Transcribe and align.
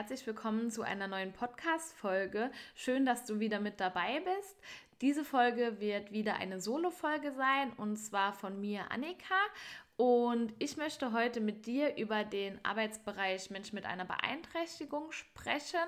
Herzlich 0.00 0.26
willkommen 0.26 0.70
zu 0.70 0.80
einer 0.80 1.08
neuen 1.08 1.30
Podcast-Folge. 1.30 2.50
Schön, 2.74 3.04
dass 3.04 3.26
du 3.26 3.38
wieder 3.38 3.60
mit 3.60 3.80
dabei 3.80 4.20
bist. 4.20 4.56
Diese 5.02 5.26
Folge 5.26 5.78
wird 5.78 6.10
wieder 6.10 6.36
eine 6.36 6.58
Solo-Folge 6.58 7.32
sein 7.32 7.70
und 7.76 7.98
zwar 7.98 8.32
von 8.32 8.58
mir, 8.58 8.90
Annika. 8.90 9.34
Und 10.00 10.54
ich 10.58 10.78
möchte 10.78 11.12
heute 11.12 11.42
mit 11.42 11.66
dir 11.66 11.98
über 11.98 12.24
den 12.24 12.58
Arbeitsbereich 12.64 13.50
Mensch 13.50 13.74
mit 13.74 13.84
einer 13.84 14.06
Beeinträchtigung 14.06 15.12
sprechen. 15.12 15.78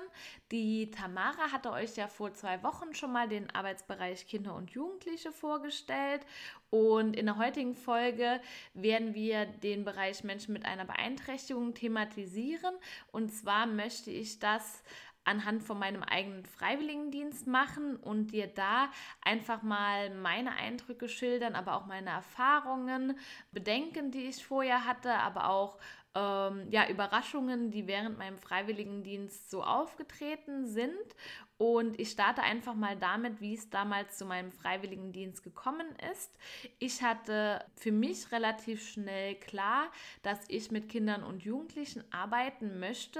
Die 0.51 0.91
Tamara 0.91 1.51
hatte 1.51 1.71
euch 1.71 1.95
ja 1.95 2.07
vor 2.07 2.31
zwei 2.31 2.61
Wochen 2.61 2.93
schon 2.93 3.11
mal 3.11 3.27
den 3.27 3.49
Arbeitsbereich 3.49 4.27
Kinder 4.27 4.53
und 4.53 4.69
Jugendliche 4.69 5.31
vorgestellt. 5.31 6.21
Und 6.69 7.15
in 7.15 7.25
der 7.25 7.39
heutigen 7.39 7.73
Folge 7.73 8.39
werden 8.75 9.15
wir 9.15 9.47
den 9.47 9.83
Bereich 9.83 10.23
Menschen 10.23 10.53
mit 10.53 10.63
einer 10.63 10.85
Beeinträchtigung 10.85 11.73
thematisieren. 11.73 12.75
Und 13.11 13.33
zwar 13.33 13.65
möchte 13.65 14.11
ich 14.11 14.37
das 14.37 14.83
anhand 15.25 15.63
von 15.63 15.79
meinem 15.79 16.03
eigenen 16.03 16.45
Freiwilligendienst 16.45 17.47
machen 17.47 17.95
und 17.97 18.31
dir 18.31 18.47
da 18.47 18.89
einfach 19.21 19.61
mal 19.61 20.13
meine 20.15 20.55
Eindrücke 20.55 21.09
schildern, 21.09 21.55
aber 21.55 21.75
auch 21.75 21.85
meine 21.85 22.09
Erfahrungen, 22.09 23.17
Bedenken, 23.51 24.11
die 24.11 24.25
ich 24.25 24.45
vorher 24.45 24.85
hatte, 24.85 25.13
aber 25.13 25.49
auch 25.49 25.77
ähm, 26.15 26.67
ja, 26.69 26.87
Überraschungen, 26.89 27.71
die 27.71 27.87
während 27.87 28.17
meinem 28.17 28.37
Freiwilligendienst 28.37 29.49
so 29.49 29.63
aufgetreten 29.63 30.67
sind 30.67 31.15
und 31.57 31.99
ich 31.99 32.09
starte 32.09 32.41
einfach 32.41 32.73
mal 32.73 32.97
damit, 32.97 33.39
wie 33.39 33.53
es 33.53 33.69
damals 33.69 34.17
zu 34.17 34.25
meinem 34.25 34.51
Freiwilligendienst 34.51 35.43
gekommen 35.43 35.87
ist. 36.11 36.31
Ich 36.79 37.03
hatte 37.03 37.63
für 37.75 37.91
mich 37.91 38.31
relativ 38.31 38.87
schnell 38.87 39.35
klar, 39.35 39.91
dass 40.23 40.39
ich 40.47 40.71
mit 40.71 40.89
Kindern 40.89 41.23
und 41.23 41.43
Jugendlichen 41.43 42.03
arbeiten 42.11 42.79
möchte, 42.79 43.19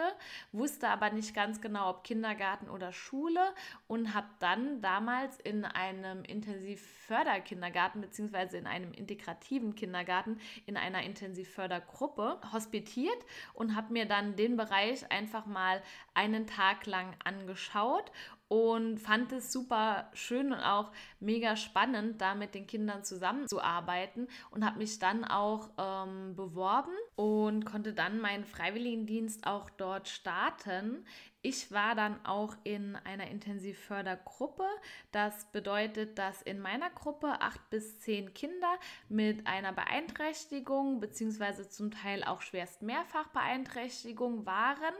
wusste 0.51 0.89
aber 0.89 1.11
nicht 1.11 1.35
ganz 1.35 1.61
genau, 1.61 1.91
ob 1.91 2.03
Kindergarten 2.03 2.69
oder 2.69 2.91
Schule 2.91 3.41
und 3.87 4.13
habe 4.13 4.27
dann 4.39 4.81
damals 4.81 5.39
in 5.39 5.63
einem 5.63 6.23
Intensivförderkindergarten 6.23 8.01
bzw. 8.01 8.57
in 8.57 8.67
einem 8.67 8.93
integrativen 8.93 9.75
Kindergarten 9.75 10.39
in 10.65 10.75
einer 10.75 11.03
Intensivfördergruppe 11.03 12.41
hospitiert 12.51 13.17
und 13.53 13.75
habe 13.75 13.93
mir 13.93 14.05
dann 14.05 14.35
den 14.35 14.57
Bereich 14.57 15.09
einfach 15.11 15.45
mal 15.45 15.81
einen 16.15 16.47
Tag 16.47 16.85
lang 16.87 17.15
angeschaut 17.23 18.11
und 18.53 18.99
fand 18.99 19.31
es 19.31 19.51
super 19.51 20.11
schön 20.13 20.53
und 20.53 20.59
auch 20.59 20.91
mega 21.19 21.55
spannend, 21.55 22.21
da 22.21 22.35
mit 22.35 22.53
den 22.53 22.67
Kindern 22.67 23.03
zusammenzuarbeiten 23.03 24.27
und 24.51 24.63
habe 24.63 24.77
mich 24.77 24.99
dann 24.99 25.25
auch 25.25 25.71
ähm, 25.79 26.35
beworben 26.35 26.93
und 27.15 27.65
konnte 27.65 27.93
dann 27.93 28.19
meinen 28.19 28.45
Freiwilligendienst 28.45 29.47
auch 29.47 29.71
dort 29.71 30.07
starten. 30.07 31.03
Ich 31.41 31.71
war 31.71 31.95
dann 31.95 32.23
auch 32.25 32.55
in 32.63 32.95
einer 32.95 33.27
Intensivfördergruppe. 33.27 34.65
Das 35.11 35.45
bedeutet, 35.51 36.19
dass 36.19 36.43
in 36.43 36.59
meiner 36.59 36.91
Gruppe 36.91 37.41
acht 37.41 37.69
bis 37.71 37.99
zehn 38.01 38.35
Kinder 38.35 38.77
mit 39.09 39.47
einer 39.47 39.73
Beeinträchtigung 39.73 40.99
beziehungsweise 40.99 41.67
zum 41.67 41.89
Teil 41.89 42.23
auch 42.23 42.41
schwerst 42.41 42.83
Mehrfachbeeinträchtigung 42.83 44.45
waren. 44.45 44.93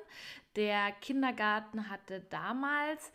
Der 0.56 0.92
Kindergarten 1.02 1.90
hatte 1.90 2.20
damals 2.30 3.14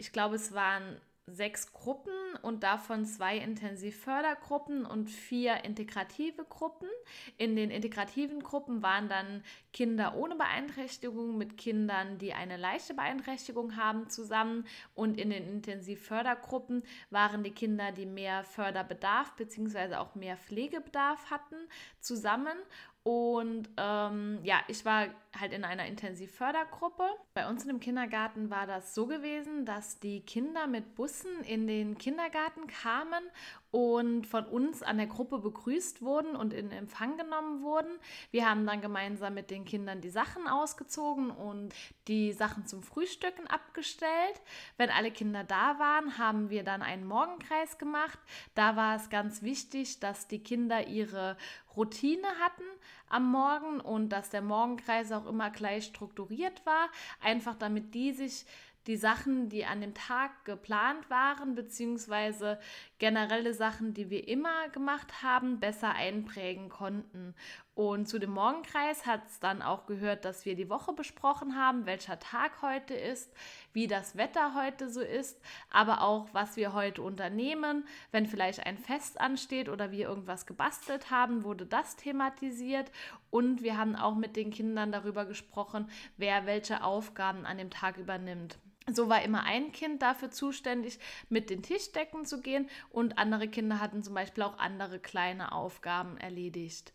ich 0.00 0.12
glaube, 0.12 0.36
es 0.36 0.54
waren 0.54 0.98
sechs 1.26 1.72
Gruppen 1.72 2.12
und 2.42 2.62
davon 2.62 3.04
zwei 3.04 3.36
Intensivfördergruppen 3.38 4.84
und 4.84 5.08
vier 5.08 5.64
integrative 5.64 6.44
Gruppen. 6.44 6.88
In 7.36 7.54
den 7.54 7.70
integrativen 7.70 8.42
Gruppen 8.42 8.82
waren 8.82 9.08
dann 9.08 9.44
Kinder 9.72 10.16
ohne 10.16 10.36
Beeinträchtigung 10.36 11.38
mit 11.38 11.56
Kindern, 11.56 12.18
die 12.18 12.32
eine 12.32 12.56
leichte 12.56 12.94
Beeinträchtigung 12.94 13.76
haben, 13.76 14.08
zusammen. 14.08 14.66
Und 14.94 15.20
in 15.20 15.30
den 15.30 15.46
Intensivfördergruppen 15.46 16.82
waren 17.10 17.44
die 17.44 17.52
Kinder, 17.52 17.92
die 17.92 18.06
mehr 18.06 18.42
Förderbedarf 18.42 19.36
bzw. 19.36 19.96
auch 19.96 20.14
mehr 20.14 20.36
Pflegebedarf 20.36 21.30
hatten, 21.30 21.56
zusammen. 22.00 22.56
Und 23.02 23.68
ähm, 23.78 24.40
ja, 24.42 24.60
ich 24.68 24.84
war 24.84 25.06
halt 25.38 25.52
in 25.52 25.64
einer 25.64 25.86
Intensivfördergruppe. 25.86 27.04
Bei 27.32 27.48
uns 27.48 27.62
in 27.62 27.68
dem 27.68 27.80
Kindergarten 27.80 28.50
war 28.50 28.66
das 28.66 28.94
so 28.94 29.06
gewesen, 29.06 29.64
dass 29.64 29.98
die 30.00 30.20
Kinder 30.20 30.66
mit 30.66 30.94
Bussen 30.96 31.42
in 31.44 31.66
den 31.66 31.96
Kindergarten 31.96 32.66
kamen 32.66 33.24
und 33.70 34.26
von 34.26 34.44
uns 34.46 34.82
an 34.82 34.98
der 34.98 35.06
Gruppe 35.06 35.38
begrüßt 35.38 36.02
wurden 36.02 36.34
und 36.34 36.52
in 36.52 36.70
Empfang 36.72 37.16
genommen 37.16 37.62
wurden. 37.62 37.90
Wir 38.30 38.48
haben 38.48 38.66
dann 38.66 38.80
gemeinsam 38.80 39.34
mit 39.34 39.50
den 39.50 39.64
Kindern 39.64 40.00
die 40.00 40.10
Sachen 40.10 40.48
ausgezogen 40.48 41.30
und 41.30 41.74
die 42.08 42.32
Sachen 42.32 42.66
zum 42.66 42.82
Frühstücken 42.82 43.46
abgestellt. 43.46 44.40
Wenn 44.76 44.90
alle 44.90 45.10
Kinder 45.12 45.44
da 45.44 45.78
waren, 45.78 46.18
haben 46.18 46.50
wir 46.50 46.64
dann 46.64 46.82
einen 46.82 47.06
Morgenkreis 47.06 47.78
gemacht. 47.78 48.18
Da 48.54 48.76
war 48.76 48.96
es 48.96 49.08
ganz 49.08 49.42
wichtig, 49.42 50.00
dass 50.00 50.26
die 50.26 50.42
Kinder 50.42 50.88
ihre 50.88 51.36
Routine 51.76 52.26
hatten 52.40 52.64
am 53.08 53.30
Morgen 53.30 53.80
und 53.80 54.08
dass 54.10 54.30
der 54.30 54.42
Morgenkreis 54.42 55.12
auch 55.12 55.26
immer 55.26 55.50
gleich 55.50 55.84
strukturiert 55.84 56.64
war, 56.64 56.88
einfach 57.20 57.56
damit 57.56 57.94
die 57.94 58.12
sich 58.12 58.46
die 58.86 58.96
Sachen, 58.96 59.48
die 59.48 59.64
an 59.64 59.80
dem 59.80 59.94
Tag 59.94 60.44
geplant 60.44 61.10
waren, 61.10 61.54
beziehungsweise 61.54 62.58
generelle 62.98 63.52
Sachen, 63.54 63.92
die 63.94 64.10
wir 64.10 64.26
immer 64.26 64.68
gemacht 64.70 65.22
haben, 65.22 65.60
besser 65.60 65.94
einprägen 65.94 66.68
konnten. 66.68 67.34
Und 67.74 68.08
zu 68.08 68.18
dem 68.18 68.32
Morgenkreis 68.32 69.06
hat 69.06 69.26
es 69.26 69.40
dann 69.40 69.62
auch 69.62 69.86
gehört, 69.86 70.24
dass 70.24 70.44
wir 70.44 70.54
die 70.54 70.68
Woche 70.68 70.92
besprochen 70.92 71.56
haben, 71.56 71.86
welcher 71.86 72.18
Tag 72.18 72.62
heute 72.62 72.94
ist, 72.94 73.32
wie 73.72 73.86
das 73.86 74.16
Wetter 74.16 74.54
heute 74.54 74.90
so 74.90 75.00
ist, 75.00 75.40
aber 75.70 76.02
auch, 76.02 76.28
was 76.32 76.56
wir 76.56 76.74
heute 76.74 77.00
unternehmen. 77.02 77.86
Wenn 78.10 78.26
vielleicht 78.26 78.66
ein 78.66 78.76
Fest 78.76 79.20
ansteht 79.20 79.68
oder 79.68 79.92
wir 79.92 80.08
irgendwas 80.08 80.46
gebastelt 80.46 81.10
haben, 81.10 81.44
wurde 81.44 81.64
das 81.64 81.96
thematisiert. 81.96 82.90
Und 83.30 83.62
wir 83.62 83.78
haben 83.78 83.96
auch 83.96 84.14
mit 84.14 84.36
den 84.36 84.50
Kindern 84.50 84.92
darüber 84.92 85.24
gesprochen, 85.24 85.88
wer 86.16 86.46
welche 86.46 86.82
Aufgaben 86.82 87.46
an 87.46 87.58
dem 87.58 87.70
Tag 87.70 87.96
übernimmt. 87.96 88.58
So 88.88 89.08
war 89.08 89.22
immer 89.22 89.44
ein 89.44 89.72
Kind 89.72 90.02
dafür 90.02 90.30
zuständig, 90.30 90.98
mit 91.28 91.50
den 91.50 91.62
Tischdecken 91.62 92.24
zu 92.24 92.40
gehen 92.40 92.68
und 92.90 93.18
andere 93.18 93.46
Kinder 93.46 93.78
hatten 93.80 94.02
zum 94.02 94.14
Beispiel 94.14 94.42
auch 94.42 94.58
andere 94.58 94.98
kleine 94.98 95.52
Aufgaben 95.52 96.16
erledigt. 96.16 96.92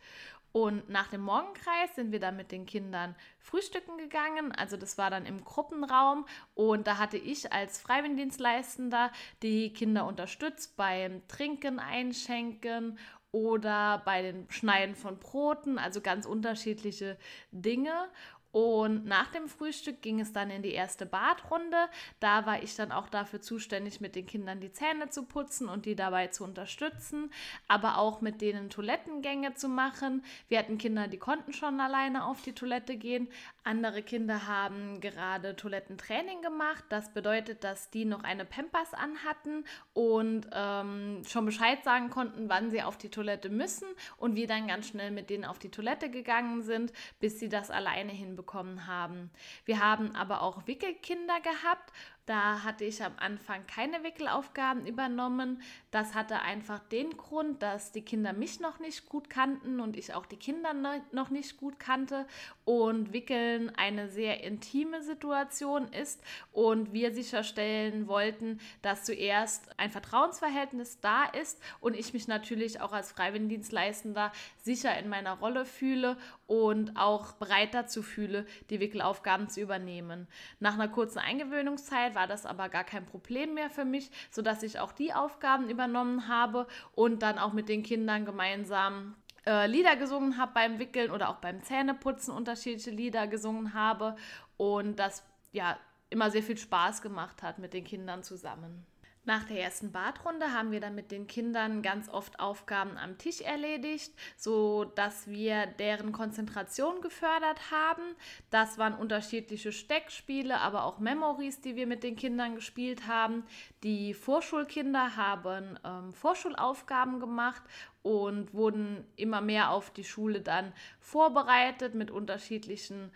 Und 0.56 0.88
nach 0.90 1.07
dem 1.07 1.19
Morgenkreis 1.19 1.95
sind 1.95 2.13
wir 2.13 2.22
dann 2.22 2.38
mit 2.38 2.53
den 2.53 2.66
Kindern 2.66 3.13
frühstücken 3.40 3.97
gegangen. 3.97 4.53
Also 4.53 4.78
das 4.78 4.97
war 4.97 5.09
dann 5.09 5.25
im 5.25 5.44
Gruppenraum 5.44 6.25
und 6.53 6.88
da 6.88 6.97
hatte 6.97 7.18
ich 7.18 7.51
als 7.51 7.78
Freiwilligendienstleistender 7.81 9.12
die 9.44 9.74
Kinder 9.74 10.06
unterstützt 10.06 10.78
beim 10.78 11.28
Trinken, 11.28 11.79
Einschenken 11.79 12.97
oder 13.35 14.01
bei 14.06 14.22
den 14.22 14.50
Schneiden 14.50 14.95
von 14.95 15.19
Broten, 15.19 15.78
also 15.78 16.00
ganz 16.00 16.25
unterschiedliche 16.25 17.18
Dinge. 17.51 18.07
Und 18.55 19.03
nach 19.03 19.27
dem 19.31 19.49
Frühstück 19.49 20.01
ging 20.01 20.21
es 20.21 20.31
dann 20.31 20.49
in 20.49 20.61
die 20.61 20.71
erste 20.71 21.05
Badrunde. 21.05 21.89
Da 22.21 22.45
war 22.45 22.63
ich 22.63 22.73
dann 22.77 22.93
auch 22.93 23.09
dafür 23.09 23.41
zuständig, 23.41 23.99
mit 23.99 24.16
den 24.16 24.25
Kindern 24.25 24.61
die 24.61 24.71
Zähne 24.71 25.09
zu 25.09 25.23
putzen 25.23 25.67
und 25.67 25.85
die 25.85 25.97
dabei 25.97 26.27
zu 26.27 26.45
unterstützen, 26.45 27.33
aber 27.67 27.97
auch 27.97 28.21
mit 28.21 28.39
denen 28.39 28.69
Toilettengänge 28.69 29.55
zu 29.55 29.67
machen. 29.67 30.23
Wir 30.47 30.59
hatten 30.59 30.77
Kinder, 30.77 31.09
die 31.09 31.17
konnten 31.17 31.51
schon 31.51 31.81
alleine 31.81 32.24
auf 32.25 32.44
die 32.44 32.53
Toilette 32.53 32.95
gehen. 32.95 33.27
Andere 33.65 34.01
Kinder 34.01 34.47
haben 34.47 35.01
gerade 35.01 35.57
Toilettentraining 35.57 36.41
gemacht. 36.41 36.85
Das 36.88 37.13
bedeutet, 37.13 37.65
dass 37.65 37.89
die 37.89 38.06
noch 38.06 38.24
eine 38.24 38.45
Pampers 38.45 38.94
anhatten 38.94 39.65
und 39.91 40.47
ähm, 40.53 41.24
schon 41.27 41.45
Bescheid 41.45 41.83
sagen 41.83 42.09
konnten, 42.09 42.47
wann 42.47 42.71
sie 42.71 42.83
auf 42.83 42.97
die 42.97 43.09
Toilette 43.09 43.50
müssen 43.50 43.88
und 44.15 44.38
wir 44.38 44.47
dann 44.47 44.68
ganz 44.68 44.88
schnell 44.88 45.12
mit 45.12 45.30
denen 45.30 45.44
auf 45.44 45.59
die 45.59 45.71
Toilette 45.71 46.09
gegangen 46.09 46.62
sind, 46.62 46.94
bis 47.19 47.38
sie 47.38 47.50
das 47.50 47.69
alleine 47.69 48.13
hinbekommen 48.13 48.44
bekommen 48.45 48.86
haben. 48.86 49.31
Wir 49.65 49.80
haben 49.80 50.15
aber 50.15 50.42
auch 50.44 50.68
Wickelkinder 50.68 51.39
gehabt 51.42 51.92
da 52.25 52.63
hatte 52.63 52.86
ich 52.86 53.04
am 53.04 53.13
Anfang 53.18 53.68
keine 53.68 54.04
Wickelaufgaben 54.04 54.88
übernommen. 54.88 55.62
Das 55.92 56.16
hatte 56.16 56.42
einfach 56.42 56.80
den 56.80 57.16
Grund, 57.18 57.62
dass 57.62 57.92
die 57.92 58.01
Kinder 58.01 58.33
mich 58.33 58.60
noch 58.60 58.80
nicht 58.80 59.07
gut 59.07 59.30
kannten 59.30 59.80
und 59.80 59.95
ich 59.95 60.13
auch 60.13 60.25
die 60.25 60.38
Kinder 60.38 60.74
noch 61.12 61.30
nicht 61.30 61.57
gut 61.57 61.80
kannte 61.80 62.25
und 62.63 63.13
Wickeln 63.13 63.72
eine 63.77 64.10
sehr 64.10 64.44
intime 64.44 65.04
Situation 65.04 65.88
ist 65.89 66.24
und 66.51 66.94
wir 66.94 67.13
sicherstellen 67.13 68.07
wollten, 68.07 68.60
dass 68.81 69.04
zuerst 69.04 69.78
ein 69.80 69.92
Vertrauensverhältnis 69.92 71.00
da 71.00 71.25
ist 71.25 71.62
und 71.80 71.95
ich 71.95 72.13
mich 72.13 72.28
natürlich 72.28 72.81
auch 72.81 72.92
als 72.92 73.12
Freiwilligendienstleistender 73.12 74.31
sicher 74.63 74.98
in 74.98 75.10
meiner 75.10 75.33
Rolle 75.33 75.66
fühle 75.66 76.18
und 76.48 76.98
auch 76.98 77.33
bereit 77.33 77.75
dazu 77.75 78.01
fühle, 78.01 78.48
die 78.71 78.80
Wickelaufgaben 78.80 79.48
zu 79.48 79.62
übernehmen. 79.62 80.28
Nach 80.60 80.74
einer 80.74 80.88
kurzen 80.88 81.19
Eingewöhnungszeit 81.19 82.14
war 82.15 82.27
das 82.27 82.45
aber 82.45 82.69
gar 82.69 82.83
kein 82.83 83.06
Problem 83.06 83.53
mehr 83.53 83.69
für 83.69 83.85
mich, 83.85 84.09
sodass 84.31 84.63
ich 84.63 84.79
auch 84.79 84.91
die 84.91 85.13
Aufgaben 85.13 85.69
übernommen 85.69 86.27
habe 86.27 86.67
und 86.94 87.21
dann 87.21 87.38
auch 87.38 87.53
mit 87.53 87.69
den 87.69 87.83
Kindern 87.83 88.25
gemeinsam 88.25 89.15
äh, 89.45 89.67
Lieder 89.67 89.95
gesungen 89.95 90.38
habe 90.38 90.53
beim 90.53 90.79
Wickeln 90.79 91.12
oder 91.12 91.29
auch 91.29 91.38
beim 91.38 91.62
Zähneputzen 91.62 92.33
unterschiedliche 92.33 92.91
Lieder 92.91 93.27
gesungen 93.27 93.73
habe 93.73 94.15
und 94.57 94.97
das 94.97 95.23
ja 95.51 95.77
immer 96.09 96.31
sehr 96.31 96.44
viel 96.44 96.57
Spaß 96.57 97.01
gemacht 97.01 97.44
hat 97.44 97.59
mit 97.59 97.73
den 97.73 97.83
Kindern 97.83 98.23
zusammen. 98.23 98.85
Nach 99.27 99.44
der 99.44 99.60
ersten 99.60 99.92
Badrunde 99.92 100.54
haben 100.54 100.72
wir 100.72 100.80
dann 100.80 100.94
mit 100.94 101.12
den 101.12 101.25
Kindern 101.25 101.81
ganz 101.81 102.10
oft 102.10 102.39
Aufgaben 102.39 102.95
am 102.95 103.18
Tisch 103.18 103.42
erledigt, 103.42 104.13
so 104.38 104.86
dass 104.86 105.27
wir 105.27 105.66
deren 105.66 106.12
Konzentration 106.12 107.01
gefördert 107.01 107.72
haben. 107.72 108.04
Das 108.51 108.77
waren 108.77 108.94
unterschiedliche 108.94 109.72
Steckspiele, 109.72 110.60
aber 110.60 110.83
auch 110.83 111.00
Memories, 111.00 111.60
die 111.60 111.75
wir 111.75 111.88
mit 111.88 112.04
den 112.04 112.16
Kindern 112.16 112.54
gespielt 112.54 113.07
haben. 113.07 113.44
Die 113.81 114.13
Vorschulkinder 114.13 115.16
haben 115.16 115.80
ähm, 115.83 116.13
Vorschulaufgaben 116.13 117.19
gemacht 117.19 117.63
und 118.04 118.54
wurden 118.54 119.07
immer 119.16 119.42
mehr 119.42 119.71
auf 119.71 119.89
die 119.89 120.04
Schule 120.04 120.42
dann 120.42 120.71
vorbereitet 121.00 121.95
mit 121.95 122.12
unterschiedlichen 122.12 123.12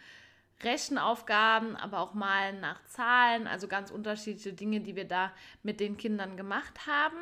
Rechenaufgaben, 0.64 1.76
aber 1.76 2.00
auch 2.00 2.14
Malen 2.14 2.60
nach 2.60 2.84
Zahlen, 2.86 3.48
also 3.48 3.68
ganz 3.68 3.92
unterschiedliche 3.92 4.54
Dinge, 4.54 4.82
die 4.82 4.96
wir 4.96 5.06
da 5.06 5.32
mit 5.64 5.80
den 5.80 5.98
Kindern 5.98 6.38
gemacht 6.38 6.88
haben. 6.88 7.18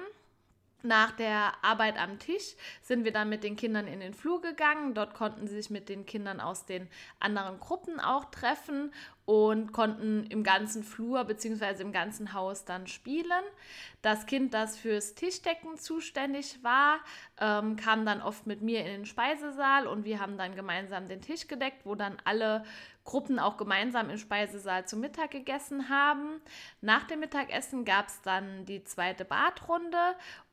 Nach 0.83 1.11
der 1.11 1.53
Arbeit 1.63 1.97
am 1.97 2.19
Tisch 2.19 2.55
sind 2.83 3.03
wir 3.03 3.11
dann 3.11 3.29
mit 3.29 3.43
den 3.43 3.55
Kindern 3.55 3.87
in 3.87 3.99
den 3.99 4.13
Flur 4.13 4.41
gegangen. 4.41 4.93
Dort 4.93 5.15
konnten 5.15 5.47
sie 5.47 5.55
sich 5.55 5.71
mit 5.71 5.89
den 5.89 6.05
Kindern 6.05 6.39
aus 6.39 6.65
den 6.65 6.87
anderen 7.19 7.59
Gruppen 7.59 7.99
auch 7.99 8.25
treffen 8.25 8.93
und 9.25 9.73
konnten 9.73 10.25
im 10.27 10.43
ganzen 10.43 10.83
Flur 10.83 11.23
bzw. 11.25 11.81
im 11.81 11.91
ganzen 11.91 12.31
Haus 12.31 12.63
dann 12.63 12.85
spielen. 12.85 13.43
Das 14.03 14.27
Kind, 14.27 14.53
das 14.53 14.77
fürs 14.77 15.15
Tischdecken 15.15 15.77
zuständig 15.77 16.63
war, 16.63 16.99
ähm, 17.41 17.75
kam 17.75 18.05
dann 18.05 18.21
oft 18.21 18.45
mit 18.45 18.61
mir 18.61 18.81
in 18.81 18.85
den 18.85 19.05
Speisesaal 19.05 19.87
und 19.87 20.05
wir 20.05 20.21
haben 20.21 20.37
dann 20.37 20.55
gemeinsam 20.55 21.07
den 21.07 21.21
Tisch 21.21 21.47
gedeckt, 21.47 21.85
wo 21.85 21.95
dann 21.95 22.17
alle 22.23 22.63
Gruppen 23.07 23.39
auch 23.39 23.55
gemeinsam 23.55 24.09
im 24.09 24.17
Speisesaal 24.17 24.85
zu 24.85 24.97
Mittag 24.97 25.31
gegessen 25.31 25.87
haben. 25.87 26.41
Nach 26.81 27.05
dem 27.05 27.21
Mittagessen 27.21 27.85
gab 27.85 28.09
es 28.09 28.21
dann 28.21 28.65
die 28.65 28.83
zweite 28.83 29.23
Badrunde 29.23 29.97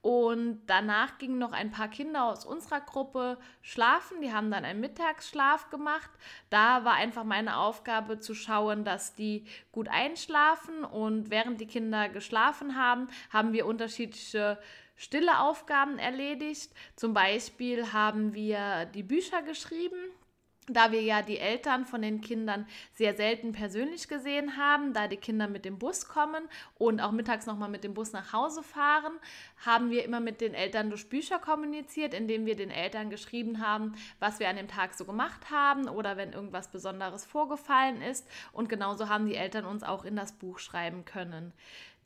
und 0.02 0.62
danach 0.68 1.18
gingen 1.18 1.38
noch 1.38 1.50
ein 1.50 1.72
paar 1.72 1.88
Kinder 1.88 2.24
aus 2.24 2.46
unserer 2.46 2.80
Gruppe 2.80 3.38
schlafen. 3.60 4.20
Die 4.20 4.32
haben 4.32 4.52
dann 4.52 4.64
einen 4.64 4.80
Mittagsschlaf 4.80 5.68
gemacht. 5.68 6.10
Da 6.48 6.84
war 6.84 6.94
einfach 6.94 7.24
meine 7.24 7.58
Aufgabe 7.58 8.20
zu 8.20 8.34
schauen, 8.34 8.84
dass 8.84 9.16
die 9.16 9.44
gut 9.72 9.88
einschlafen 9.88 10.84
und 10.84 11.30
während 11.30 11.60
die 11.60 11.66
Kinder 11.66 12.08
geschlafen 12.08 12.76
haben, 12.76 13.08
haben 13.30 13.52
wir 13.52 13.66
unterschiedliche 13.66 14.60
stille 14.94 15.40
Aufgaben 15.40 15.98
erledigt. 15.98 16.70
Zum 16.94 17.14
Beispiel 17.14 17.92
haben 17.92 18.32
wir 18.32 18.86
die 18.86 19.02
Bücher 19.02 19.42
geschrieben 19.42 19.98
da 20.66 20.92
wir 20.92 21.02
ja 21.02 21.22
die 21.22 21.38
Eltern 21.38 21.84
von 21.84 22.02
den 22.02 22.20
Kindern 22.20 22.66
sehr 22.92 23.14
selten 23.14 23.52
persönlich 23.52 24.08
gesehen 24.08 24.56
haben, 24.56 24.92
da 24.92 25.08
die 25.08 25.16
Kinder 25.16 25.48
mit 25.48 25.64
dem 25.64 25.78
Bus 25.78 26.08
kommen 26.08 26.48
und 26.78 27.00
auch 27.00 27.12
mittags 27.12 27.46
nochmal 27.46 27.68
mit 27.68 27.84
dem 27.84 27.94
Bus 27.94 28.12
nach 28.12 28.32
Hause 28.32 28.62
fahren, 28.62 29.12
haben 29.64 29.90
wir 29.90 30.04
immer 30.04 30.20
mit 30.20 30.40
den 30.40 30.54
Eltern 30.54 30.90
durch 30.90 31.08
Bücher 31.08 31.38
kommuniziert, 31.38 32.14
indem 32.14 32.46
wir 32.46 32.56
den 32.56 32.70
Eltern 32.70 33.10
geschrieben 33.10 33.60
haben, 33.60 33.94
was 34.20 34.40
wir 34.40 34.48
an 34.48 34.56
dem 34.56 34.68
Tag 34.68 34.94
so 34.94 35.04
gemacht 35.04 35.50
haben 35.50 35.88
oder 35.88 36.16
wenn 36.16 36.32
irgendwas 36.32 36.68
Besonderes 36.68 37.24
vorgefallen 37.24 38.00
ist. 38.02 38.26
Und 38.52 38.68
genauso 38.68 39.08
haben 39.08 39.26
die 39.26 39.36
Eltern 39.36 39.64
uns 39.66 39.82
auch 39.82 40.04
in 40.04 40.16
das 40.16 40.32
Buch 40.32 40.58
schreiben 40.58 41.04
können. 41.04 41.52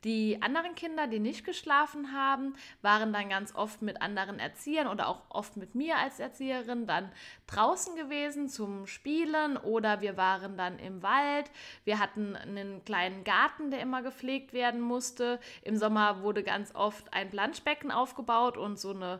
Die 0.05 0.41
anderen 0.41 0.75
Kinder, 0.75 1.07
die 1.07 1.19
nicht 1.19 1.45
geschlafen 1.45 2.13
haben, 2.13 2.53
waren 2.81 3.11
dann 3.11 3.27
ganz 3.27 3.53
oft 3.53 3.81
mit 3.81 4.01
anderen 4.01 4.39
Erziehern 4.39 4.87
oder 4.87 5.09
auch 5.09 5.23
oft 5.27 5.57
mit 5.57 5.75
mir 5.75 5.97
als 5.97 6.19
Erzieherin 6.19 6.87
dann 6.87 7.11
draußen 7.47 7.97
gewesen 7.97 8.47
zum 8.47 8.87
Spielen 8.87 9.57
oder 9.57 9.99
wir 9.99 10.15
waren 10.15 10.55
dann 10.55 10.79
im 10.79 11.03
Wald. 11.03 11.51
Wir 11.83 11.99
hatten 11.99 12.37
einen 12.37 12.85
kleinen 12.85 13.25
Garten, 13.25 13.71
der 13.71 13.81
immer 13.81 14.01
gepflegt 14.01 14.53
werden 14.53 14.79
musste. 14.79 15.39
Im 15.63 15.75
Sommer 15.75 16.21
wurde 16.21 16.43
ganz 16.43 16.73
oft 16.75 17.13
ein 17.13 17.29
Planschbecken 17.29 17.91
aufgebaut 17.91 18.57
und 18.57 18.79
so 18.79 18.91
eine 18.91 19.19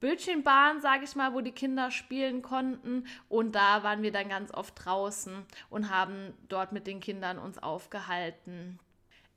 Bildschirmbahn, 0.00 0.80
sage 0.80 1.04
ich 1.04 1.16
mal, 1.16 1.34
wo 1.34 1.40
die 1.42 1.52
Kinder 1.52 1.90
spielen 1.90 2.40
konnten. 2.40 3.06
Und 3.28 3.54
da 3.54 3.82
waren 3.82 4.02
wir 4.02 4.12
dann 4.12 4.28
ganz 4.30 4.52
oft 4.52 4.74
draußen 4.84 5.44
und 5.68 5.90
haben 5.90 6.34
dort 6.48 6.72
mit 6.72 6.86
den 6.86 7.00
Kindern 7.00 7.38
uns 7.38 7.62
aufgehalten. 7.62 8.78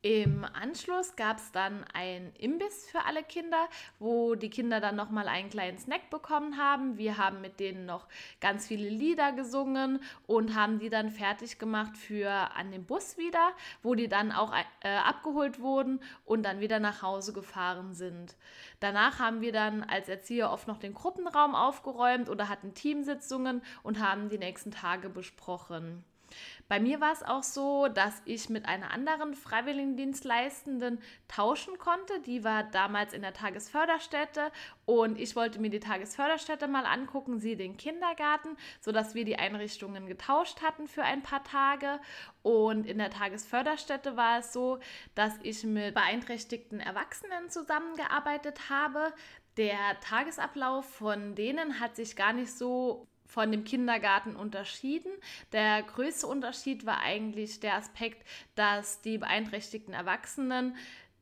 Im 0.03 0.45
Anschluss 0.45 1.15
gab 1.15 1.37
es 1.37 1.51
dann 1.51 1.83
ein 1.91 2.31
Imbiss 2.37 2.87
für 2.87 3.03
alle 3.05 3.23
Kinder, 3.23 3.67
wo 3.97 4.35
die 4.35 4.51
Kinder 4.51 4.79
dann 4.79 4.95
nochmal 4.95 5.27
einen 5.27 5.49
kleinen 5.49 5.79
Snack 5.79 6.11
bekommen 6.11 6.57
haben. 6.57 6.99
Wir 6.99 7.17
haben 7.17 7.41
mit 7.41 7.59
denen 7.59 7.87
noch 7.87 8.07
ganz 8.39 8.67
viele 8.67 8.89
Lieder 8.89 9.31
gesungen 9.31 9.99
und 10.27 10.53
haben 10.53 10.77
die 10.77 10.91
dann 10.91 11.09
fertig 11.09 11.57
gemacht 11.57 11.97
für 11.97 12.29
an 12.29 12.71
dem 12.71 12.85
Bus 12.85 13.17
wieder, 13.17 13.53
wo 13.81 13.95
die 13.95 14.07
dann 14.07 14.31
auch 14.31 14.53
äh, 14.81 14.97
abgeholt 14.97 15.59
wurden 15.59 15.99
und 16.25 16.43
dann 16.43 16.59
wieder 16.59 16.79
nach 16.79 17.01
Hause 17.01 17.33
gefahren 17.33 17.95
sind. 17.95 18.35
Danach 18.79 19.17
haben 19.17 19.41
wir 19.41 19.51
dann 19.51 19.81
als 19.81 20.09
Erzieher 20.09 20.51
oft 20.51 20.67
noch 20.67 20.77
den 20.77 20.93
Gruppenraum 20.93 21.55
aufgeräumt 21.55 22.29
oder 22.29 22.49
hatten 22.49 22.75
Teamsitzungen 22.75 23.63
und 23.81 23.99
haben 23.99 24.29
die 24.29 24.37
nächsten 24.37 24.69
Tage 24.69 25.09
besprochen. 25.09 26.03
Bei 26.67 26.79
mir 26.79 26.99
war 26.99 27.13
es 27.13 27.23
auch 27.23 27.43
so, 27.43 27.87
dass 27.87 28.21
ich 28.25 28.49
mit 28.49 28.65
einer 28.65 28.91
anderen 28.91 29.35
Freiwilligendienstleistenden 29.35 30.99
tauschen 31.27 31.77
konnte. 31.77 32.19
Die 32.25 32.43
war 32.43 32.63
damals 32.63 33.13
in 33.13 33.21
der 33.21 33.33
Tagesförderstätte 33.33 34.51
und 34.85 35.19
ich 35.19 35.35
wollte 35.35 35.59
mir 35.59 35.69
die 35.69 35.79
Tagesförderstätte 35.79 36.67
mal 36.67 36.85
angucken, 36.85 37.39
sie 37.39 37.55
den 37.55 37.77
Kindergarten, 37.77 38.57
sodass 38.81 39.15
wir 39.15 39.25
die 39.25 39.37
Einrichtungen 39.37 40.07
getauscht 40.07 40.61
hatten 40.61 40.87
für 40.87 41.03
ein 41.03 41.23
paar 41.23 41.43
Tage. 41.43 41.99
Und 42.41 42.85
in 42.85 42.97
der 42.97 43.09
Tagesförderstätte 43.09 44.17
war 44.17 44.39
es 44.39 44.53
so, 44.53 44.79
dass 45.15 45.33
ich 45.43 45.63
mit 45.63 45.93
beeinträchtigten 45.93 46.79
Erwachsenen 46.79 47.49
zusammengearbeitet 47.49 48.69
habe. 48.69 49.13
Der 49.57 49.99
Tagesablauf 50.01 50.85
von 50.85 51.33
denen 51.33 51.79
hat 51.79 51.95
sich 51.95 52.15
gar 52.15 52.33
nicht 52.33 52.51
so 52.51 53.07
von 53.27 53.51
dem 53.51 53.63
Kindergarten 53.63 54.35
unterschieden. 54.35 55.11
Der 55.51 55.83
größte 55.83 56.25
Unterschied 56.27 56.85
war 56.85 57.01
eigentlich 57.01 57.59
der 57.59 57.75
Aspekt, 57.75 58.25
dass 58.55 59.01
die 59.01 59.17
beeinträchtigten 59.17 59.93
Erwachsenen 59.93 60.75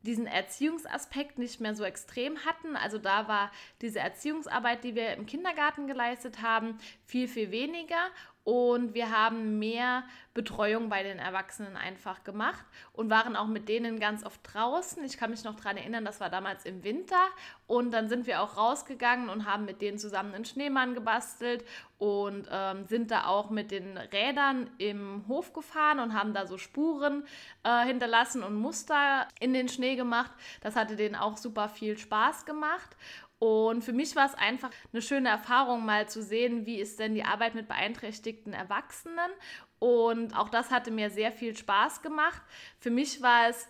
diesen 0.04 0.28
Erziehungsaspekt 0.28 1.40
nicht 1.40 1.60
mehr 1.60 1.74
so 1.76 1.84
extrem 1.84 2.46
hatten. 2.46 2.76
Also 2.76 2.98
da 3.00 3.28
war 3.28 3.52
diese 3.82 4.00
Erziehungsarbeit, 4.00 4.84
die 4.84 4.96
wir 4.96 5.14
im 5.14 5.26
Kindergarten 5.26 5.88
geleistet 5.88 6.42
haben, 6.42 6.78
viel, 7.06 7.28
viel 7.28 7.52
weniger 7.52 8.12
und 8.46 8.94
wir 8.94 9.10
haben 9.10 9.58
mehr 9.58 10.04
Betreuung 10.36 10.88
bei 10.88 11.02
den 11.02 11.18
Erwachsenen 11.18 11.76
einfach 11.76 12.24
gemacht 12.24 12.64
und 12.94 13.10
waren 13.10 13.36
auch 13.36 13.48
mit 13.48 13.68
denen 13.68 14.00
ganz 14.00 14.24
oft 14.24 14.40
draußen. 14.44 15.04
Ich 15.04 15.18
kann 15.18 15.32
mich 15.32 15.44
noch 15.44 15.56
daran 15.56 15.78
erinnern, 15.78 16.06
das 16.06 16.20
war 16.20 16.30
damals 16.30 16.64
im 16.64 16.84
Winter 16.84 17.22
und 17.66 17.90
dann 17.92 18.08
sind 18.08 18.28
wir 18.28 18.44
auch 18.44 18.56
rausgegangen 18.56 19.30
und 19.30 19.46
haben 19.46 19.66
mit 19.66 19.82
denen 19.82 19.98
zusammen 19.98 20.36
einen 20.36 20.46
Schneemann 20.46 20.94
gebastelt 20.94 21.66
und 21.98 22.48
ähm, 22.52 22.86
sind 22.86 23.10
da 23.10 23.26
auch 23.26 23.50
mit 23.50 23.72
den 23.72 23.98
Rädern 23.98 24.70
im 24.78 25.26
Hof 25.28 25.52
gefahren 25.54 26.00
und 26.00 26.14
haben 26.14 26.36
da 26.36 26.46
so 26.46 26.60
Spuren 26.60 27.24
äh, 27.64 27.84
hinterlassen 27.86 28.44
und 28.44 28.54
Muster 28.54 29.28
in 29.40 29.54
den 29.54 29.70
Schnee 29.70 29.96
gemacht. 29.96 30.32
Das 30.62 30.76
hatte 30.76 30.96
denen 30.96 31.16
auch 31.16 31.38
super 31.38 31.68
viel 31.68 31.98
Spaß 31.98 32.46
gemacht 32.46 32.96
und 33.40 33.84
für 33.84 33.94
mich 33.94 34.16
war 34.16 34.26
es 34.26 34.36
einfach 34.36 34.72
eine 34.94 35.02
schöne 35.02 35.30
Erfahrung, 35.30 35.86
mal 35.86 36.08
zu 36.08 36.24
sehen, 36.24 36.66
wie 36.66 36.80
ist 36.80 37.00
denn 37.00 37.16
die 37.16 37.24
Arbeit 37.24 37.54
mit 37.54 37.68
beeinträchtigten 37.68 38.54
Erwachsenen. 38.54 39.32
Und 39.80 40.38
auch 40.38 40.50
das 40.50 40.72
hatte 40.72 40.92
mir 40.92 41.10
sehr 41.10 41.32
viel 41.32 41.56
Spaß 41.56 42.02
gemacht. 42.02 42.42
Für 42.80 42.92
mich 42.92 43.22
war 43.22 43.50
es 43.50 43.68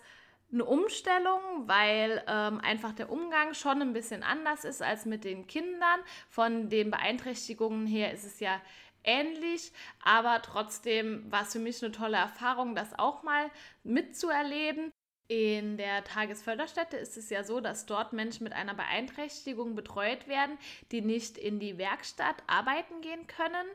eine 0.54 0.66
Umstellung, 0.66 1.42
weil 1.68 2.24
ähm, 2.28 2.62
einfach 2.62 2.94
der 2.94 3.12
Umgang 3.12 3.54
schon 3.54 3.82
ein 3.82 3.94
bisschen 3.94 4.24
anders 4.24 4.64
ist 4.64 4.82
als 4.82 5.06
mit 5.06 5.24
den 5.24 5.48
Kindern. 5.48 6.00
Von 6.30 6.70
den 6.70 6.92
Beeinträchtigungen 6.92 7.88
her 7.88 8.14
ist 8.14 8.24
es 8.24 8.40
ja 8.40 8.62
ähnlich, 9.04 9.72
aber 10.04 10.42
trotzdem 10.42 11.30
war 11.32 11.42
es 11.44 11.54
für 11.54 11.60
mich 11.60 11.84
eine 11.84 11.92
tolle 11.92 12.18
Erfahrung, 12.18 12.76
das 12.76 12.98
auch 12.98 13.24
mal 13.24 13.50
mitzuerleben. 13.84 14.92
In 15.27 15.77
der 15.77 16.03
Tagesförderstätte 16.03 16.98
ist 16.98 17.17
es 17.17 17.32
ja 17.32 17.44
so, 17.44 17.60
dass 17.60 17.88
dort 17.88 18.13
Menschen 18.13 18.44
mit 18.44 18.53
einer 18.53 18.75
Beeinträchtigung 18.75 19.74
betreut 19.74 20.27
werden, 20.27 20.58
die 20.91 21.01
nicht 21.01 21.39
in 21.39 21.60
die 21.60 21.79
Werkstatt 21.79 22.44
arbeiten 22.46 23.01
gehen 23.01 23.25
können. 23.25 23.65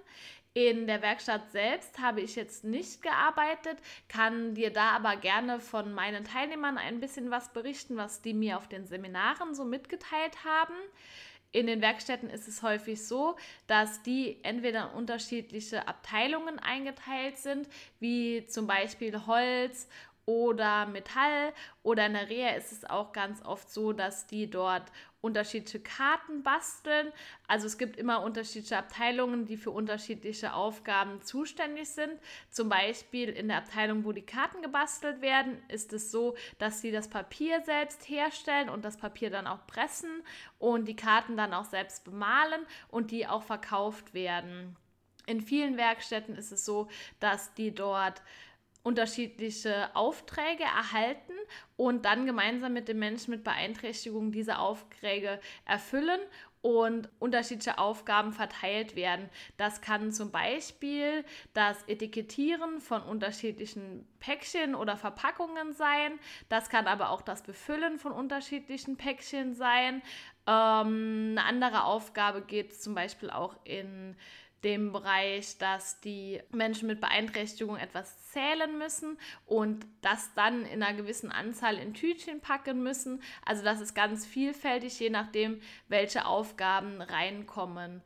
In 0.54 0.87
der 0.87 1.02
Werkstatt 1.02 1.50
selbst 1.50 1.99
habe 1.99 2.21
ich 2.21 2.37
jetzt 2.37 2.62
nicht 2.62 3.02
gearbeitet, 3.02 3.78
kann 4.09 4.54
dir 4.54 4.73
da 4.73 4.90
aber 4.90 5.16
gerne 5.16 5.59
von 5.59 5.92
meinen 5.92 6.25
Teilnehmern 6.25 6.78
ein 6.78 7.00
bisschen 7.00 7.30
was 7.30 7.52
berichten, 7.52 7.97
was 7.97 8.23
die 8.23 8.35
mir 8.35 8.57
auf 8.57 8.69
den 8.69 8.87
Seminaren 8.87 9.54
so 9.54 9.64
mitgeteilt 9.64 10.45
haben. 10.45 10.75
In 11.52 11.66
den 11.66 11.80
Werkstätten 11.80 12.30
ist 12.30 12.47
es 12.47 12.62
häufig 12.62 13.04
so, 13.04 13.37
dass 13.66 14.02
die 14.02 14.38
entweder 14.45 14.90
in 14.90 14.99
unterschiedliche 14.99 15.88
Abteilungen 15.88 16.61
eingeteilt 16.61 17.38
sind, 17.38 17.69
wie 17.99 18.47
zum 18.47 18.69
Beispiel 18.69 19.26
Holz 19.26 19.88
oder 20.31 20.87
Metall. 20.87 21.53
Oder 21.83 22.07
in 22.07 22.13
der 22.15 22.29
Reha 22.29 22.51
ist 22.51 22.71
es 22.71 22.85
auch 22.85 23.13
ganz 23.13 23.45
oft 23.45 23.69
so, 23.69 23.93
dass 23.93 24.29
die 24.29 24.49
dort 24.49 24.85
unterschiedliche 25.21 25.81
Karten 25.81 26.43
basteln. 26.43 27.13
Also 27.49 27.67
es 27.67 27.79
gibt 27.79 27.97
immer 27.97 28.23
unterschiedliche 28.23 28.79
Abteilungen, 28.79 29.45
die 29.45 29.57
für 29.57 29.73
unterschiedliche 29.73 30.55
Aufgaben 30.55 31.21
zuständig 31.21 31.89
sind. 31.91 32.13
Zum 32.49 32.69
Beispiel 32.69 33.29
in 33.29 33.49
der 33.49 33.59
Abteilung, 33.59 34.05
wo 34.05 34.13
die 34.13 34.25
Karten 34.25 34.63
gebastelt 34.63 35.21
werden, 35.21 35.59
ist 35.69 35.93
es 35.93 36.13
so, 36.13 36.37
dass 36.59 36.81
sie 36.81 36.93
das 36.93 37.09
Papier 37.09 37.61
selbst 37.63 38.09
herstellen 38.09 38.69
und 38.69 38.85
das 38.85 38.97
Papier 38.97 39.31
dann 39.31 39.49
auch 39.49 39.67
pressen 39.67 40.23
und 40.59 40.87
die 40.87 40.97
Karten 40.97 41.37
dann 41.37 41.53
auch 41.53 41.67
selbst 41.67 42.05
bemalen 42.05 42.65
und 42.89 43.11
die 43.11 43.27
auch 43.27 43.43
verkauft 43.43 44.15
werden. 44.15 44.77
In 45.27 45.41
vielen 45.41 45.77
Werkstätten 45.77 46.35
ist 46.35 46.51
es 46.51 46.65
so, 46.65 46.89
dass 47.21 47.55
die 47.55 47.75
dort 47.75 48.23
unterschiedliche 48.83 49.95
Aufträge 49.95 50.63
erhalten 50.65 51.33
und 51.77 52.05
dann 52.05 52.27
gemeinsam 52.27 52.73
mit 52.73 52.89
den 52.89 52.99
Menschen 52.99 53.33
mit 53.33 53.45
Beeinträchtigungen 53.45 54.33
diese 54.33 54.59
Aufträge 54.59 55.41
erfüllen 55.67 56.21
und 56.63 57.09
unterschiedliche 57.19 57.79
Aufgaben 57.79 58.33
verteilt 58.33 58.95
werden. 58.95 59.31
Das 59.57 59.81
kann 59.81 60.13
zum 60.13 60.31
Beispiel 60.31 61.25
das 61.55 61.83
Etikettieren 61.85 62.81
von 62.81 63.03
unterschiedlichen 63.03 64.07
Päckchen 64.19 64.75
oder 64.75 64.97
Verpackungen 64.97 65.73
sein. 65.73 66.19
Das 66.49 66.69
kann 66.69 66.87
aber 66.87 67.11
auch 67.11 67.23
das 67.23 67.43
Befüllen 67.43 67.99
von 67.99 68.13
unterschiedlichen 68.13 68.97
Päckchen 68.97 69.55
sein. 69.55 70.03
Ähm, 70.47 71.35
eine 71.37 71.45
andere 71.45 71.85
Aufgabe 71.85 72.43
geht 72.43 72.75
zum 72.75 72.95
Beispiel 72.95 73.31
auch 73.31 73.57
in 73.65 74.17
dem 74.64 74.93
Bereich, 74.93 75.59
dass 75.59 76.00
die 76.00 76.40
Menschen 76.50 76.87
mit 76.87 77.00
Beeinträchtigung 77.00 77.76
etwas 77.76 78.31
zählen 78.31 78.79
müssen 78.79 79.19
und 79.47 79.87
das 80.02 80.33
dann 80.35 80.64
in 80.67 80.83
einer 80.83 80.97
gewissen 80.97 81.33
Anzahl 81.33 81.76
in 81.76 81.95
Tütchen 81.95 82.40
packen 82.40 82.83
müssen. 82.83 83.23
Also 83.45 83.64
das 83.64 83.81
ist 83.81 83.95
ganz 83.95 84.26
vielfältig, 84.26 84.99
je 85.00 85.11
nachdem, 85.11 85.61
welche 85.88 86.26
Aufgaben 86.26 87.00
reinkommen. 87.00 88.02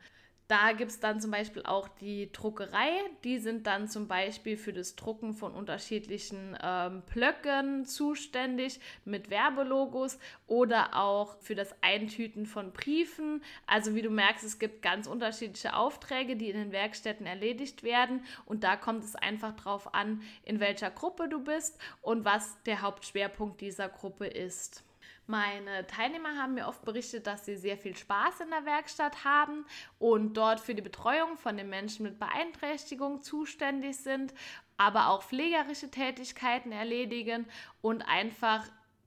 Da 0.47 0.73
gibt 0.73 0.91
es 0.91 0.99
dann 0.99 1.19
zum 1.19 1.31
Beispiel 1.31 1.63
auch 1.63 1.87
die 1.87 2.31
Druckerei. 2.31 2.91
Die 3.23 3.39
sind 3.39 3.65
dann 3.65 3.87
zum 3.87 4.07
Beispiel 4.07 4.57
für 4.57 4.73
das 4.73 4.95
Drucken 4.95 5.33
von 5.33 5.53
unterschiedlichen 5.53 6.55
ähm, 6.61 7.01
Plöcken 7.07 7.85
zuständig 7.85 8.79
mit 9.05 9.31
Werbelogos 9.31 10.19
oder 10.45 10.95
auch 10.95 11.37
für 11.41 11.55
das 11.55 11.73
Eintüten 11.81 12.45
von 12.45 12.71
Briefen. 12.73 13.43
Also 13.65 13.95
wie 13.95 14.03
du 14.03 14.11
merkst, 14.11 14.43
es 14.43 14.59
gibt 14.59 14.83
ganz 14.83 15.07
unterschiedliche 15.07 15.75
Aufträge, 15.75 16.35
die 16.35 16.51
in 16.51 16.57
den 16.57 16.71
Werkstätten 16.71 17.25
erledigt 17.25 17.81
werden. 17.81 18.23
Und 18.45 18.63
da 18.63 18.75
kommt 18.75 19.03
es 19.03 19.15
einfach 19.15 19.55
darauf 19.55 19.95
an, 19.95 20.21
in 20.43 20.59
welcher 20.59 20.91
Gruppe 20.91 21.27
du 21.27 21.43
bist 21.43 21.79
und 22.01 22.23
was 22.23 22.61
der 22.65 22.83
Hauptschwerpunkt 22.83 23.61
dieser 23.61 23.89
Gruppe 23.89 24.27
ist. 24.27 24.84
Meine 25.27 25.87
Teilnehmer 25.87 26.37
haben 26.37 26.53
mir 26.53 26.67
oft 26.67 26.85
berichtet, 26.85 27.25
dass 27.25 27.45
sie 27.45 27.55
sehr 27.55 27.77
viel 27.77 27.95
Spaß 27.95 28.41
in 28.41 28.51
der 28.51 28.65
Werkstatt 28.65 29.23
haben 29.23 29.65
und 29.97 30.35
dort 30.35 30.59
für 30.59 30.75
die 30.75 30.83
Betreuung 30.83 31.37
von 31.37 31.57
den 31.57 31.69
Menschen 31.69 32.03
mit 32.03 32.19
Beeinträchtigung 32.19 33.21
zuständig 33.21 33.97
sind, 33.97 34.33
aber 34.77 35.09
auch 35.09 35.23
pflegerische 35.23 35.89
Tätigkeiten 35.89 36.71
erledigen 36.71 37.47
und 37.81 38.07
einfach 38.07 38.65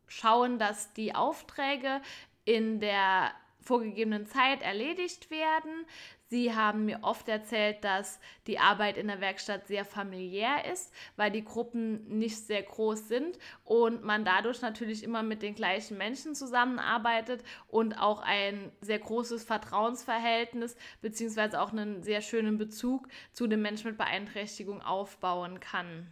schauen, 0.08 0.58
dass 0.58 0.92
die 0.94 1.14
Aufträge 1.14 2.00
in 2.44 2.80
der 2.80 3.32
vorgegebenen 3.60 4.26
Zeit 4.26 4.62
erledigt 4.62 5.30
werden. 5.30 5.86
Sie 6.30 6.54
haben 6.54 6.84
mir 6.84 6.98
oft 7.02 7.26
erzählt, 7.28 7.82
dass 7.82 8.20
die 8.46 8.58
Arbeit 8.58 8.98
in 8.98 9.08
der 9.08 9.20
Werkstatt 9.20 9.66
sehr 9.66 9.86
familiär 9.86 10.70
ist, 10.70 10.92
weil 11.16 11.30
die 11.30 11.44
Gruppen 11.44 12.18
nicht 12.18 12.46
sehr 12.46 12.62
groß 12.62 13.08
sind 13.08 13.38
und 13.64 14.04
man 14.04 14.26
dadurch 14.26 14.60
natürlich 14.60 15.02
immer 15.02 15.22
mit 15.22 15.40
den 15.40 15.54
gleichen 15.54 15.96
Menschen 15.96 16.34
zusammenarbeitet 16.34 17.42
und 17.66 17.98
auch 17.98 18.20
ein 18.20 18.70
sehr 18.82 18.98
großes 18.98 19.44
Vertrauensverhältnis 19.44 20.76
bzw. 21.00 21.56
auch 21.56 21.72
einen 21.72 22.02
sehr 22.02 22.20
schönen 22.20 22.58
Bezug 22.58 23.08
zu 23.32 23.46
den 23.46 23.62
Menschen 23.62 23.88
mit 23.88 23.98
Beeinträchtigung 23.98 24.82
aufbauen 24.82 25.60
kann. 25.60 26.08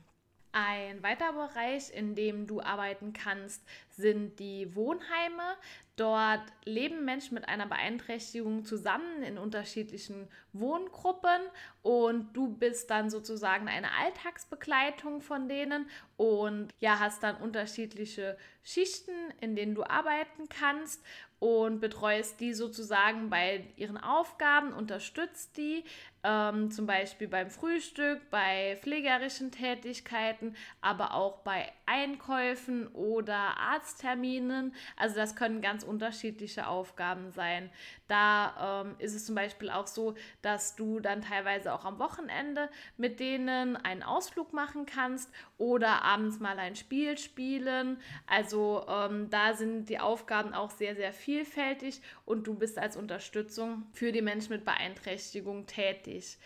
Ein 0.58 1.02
weiterer 1.02 1.34
Bereich, 1.34 1.92
in 1.92 2.14
dem 2.14 2.46
du 2.46 2.62
arbeiten 2.62 3.12
kannst, 3.12 3.62
sind 3.90 4.38
die 4.38 4.74
Wohnheime. 4.74 5.54
Dort 5.96 6.40
leben 6.64 7.04
Menschen 7.04 7.34
mit 7.34 7.46
einer 7.46 7.66
Beeinträchtigung 7.66 8.64
zusammen 8.64 9.22
in 9.22 9.36
unterschiedlichen 9.36 10.28
Wohngruppen 10.54 11.42
und 11.82 12.32
du 12.32 12.48
bist 12.48 12.88
dann 12.88 13.10
sozusagen 13.10 13.68
eine 13.68 13.92
Alltagsbegleitung 14.00 15.20
von 15.20 15.46
denen 15.46 15.90
und 16.16 16.68
ja, 16.80 17.00
hast 17.00 17.22
dann 17.22 17.36
unterschiedliche 17.36 18.38
Schichten, 18.62 19.12
in 19.42 19.56
denen 19.56 19.74
du 19.74 19.84
arbeiten 19.84 20.48
kannst 20.48 21.04
und 21.38 21.80
betreust 21.80 22.40
die 22.40 22.54
sozusagen 22.54 23.28
bei 23.28 23.64
ihren 23.76 23.98
Aufgaben, 23.98 24.72
unterstützt 24.72 25.56
die, 25.58 25.84
ähm, 26.26 26.70
zum 26.72 26.86
Beispiel 26.86 27.28
beim 27.28 27.50
Frühstück, 27.50 28.28
bei 28.30 28.76
pflegerischen 28.82 29.52
Tätigkeiten, 29.52 30.56
aber 30.80 31.14
auch 31.14 31.38
bei 31.38 31.72
Einkäufen 31.86 32.88
oder 32.88 33.56
Arztterminen. 33.58 34.74
Also 34.96 35.14
das 35.14 35.36
können 35.36 35.60
ganz 35.60 35.84
unterschiedliche 35.84 36.66
Aufgaben 36.66 37.30
sein. 37.30 37.70
Da 38.08 38.82
ähm, 38.84 38.96
ist 38.98 39.14
es 39.14 39.24
zum 39.26 39.36
Beispiel 39.36 39.70
auch 39.70 39.86
so, 39.86 40.14
dass 40.42 40.74
du 40.74 40.98
dann 40.98 41.22
teilweise 41.22 41.72
auch 41.72 41.84
am 41.84 42.00
Wochenende 42.00 42.68
mit 42.96 43.20
denen 43.20 43.76
einen 43.76 44.02
Ausflug 44.02 44.52
machen 44.52 44.84
kannst 44.84 45.30
oder 45.58 46.02
abends 46.02 46.40
mal 46.40 46.58
ein 46.58 46.74
Spiel 46.74 47.18
spielen. 47.18 47.98
Also 48.26 48.84
ähm, 48.88 49.30
da 49.30 49.54
sind 49.54 49.88
die 49.88 50.00
Aufgaben 50.00 50.54
auch 50.54 50.70
sehr, 50.70 50.96
sehr 50.96 51.12
vielfältig 51.12 52.00
und 52.24 52.48
du 52.48 52.54
bist 52.54 52.78
als 52.78 52.96
Unterstützung 52.96 53.84
für 53.92 54.10
die 54.10 54.22
Menschen 54.22 54.52
mit 54.52 54.64
Beeinträchtigung 54.64 55.66
tätig 55.66 56.15
wichtig. 56.16 56.38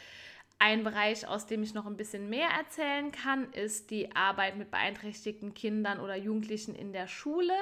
Ein 0.62 0.85
Bereich, 0.85 1.27
aus 1.27 1.47
dem 1.47 1.62
ich 1.62 1.73
noch 1.73 1.87
ein 1.87 1.97
bisschen 1.97 2.29
mehr 2.29 2.50
erzählen 2.50 3.11
kann, 3.12 3.50
ist 3.55 3.91
die 3.91 4.15
Arbeit 4.15 4.59
mit 4.59 4.71
beeinträchtigten 4.71 5.55
Kindern 5.55 6.00
oder 6.00 6.17
Jugendlichen 6.17 6.75
in 6.75 6.93
der 6.93 7.07
Schule. 7.07 7.55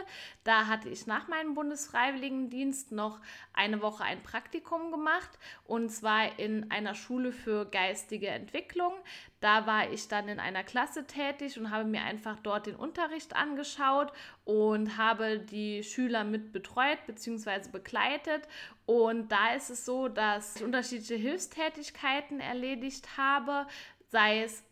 Da 0.43 0.67
hatte 0.67 0.89
ich 0.89 1.07
nach 1.07 1.29
meinem 1.29 1.55
Bundesfreiwilligendienst 1.55 2.91
noch 2.91 3.21
eine 3.53 3.83
Woche 3.83 4.03
ein 4.03 4.21
Praktikum 4.25 4.91
gemacht 4.91 5.31
und 5.65 5.91
zwar 5.91 6.41
in 6.41 6.73
einer 6.73 6.97
Schule 6.97 7.31
für 7.31 7.67
geistige 7.67 8.31
Entwicklung. 8.31 8.95
Da 9.41 9.67
war 9.67 9.91
ich 9.91 10.09
dann 10.09 10.29
in 10.29 10.41
einer 10.41 10.65
Klasse 10.65 11.07
tätig 11.07 11.59
und 11.59 11.71
habe 11.71 11.85
mir 11.85 12.03
einfach 12.03 12.41
dort 12.41 12.67
den 12.67 12.75
Unterricht 12.75 13.37
angeschaut 13.37 14.13
und 14.45 14.97
habe 14.97 15.39
die 15.39 15.85
Schüler 15.85 16.25
mit 16.25 16.53
betreut 16.53 16.99
bzw. 17.07 17.69
begleitet. 17.71 18.49
Und 18.85 19.31
da 19.31 19.55
ist 19.55 19.71
es 19.71 19.85
so, 19.85 20.09
dass 20.09 20.57
ich 20.57 20.65
unterschiedliche 20.65 21.15
Hilfstätigkeiten 21.15 22.41
erledigt 22.41 23.17
habe, 23.17 23.67
sei 24.09 24.43
es 24.43 24.65